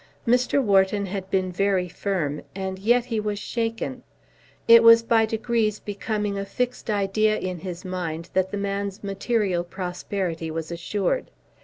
[0.27, 0.59] Mr.
[0.63, 4.01] Wharton had been very firm, and yet he was shaken.
[4.67, 9.63] It was by degrees becoming a fixed idea in his mind that the man's material
[9.63, 11.29] prosperity was assured.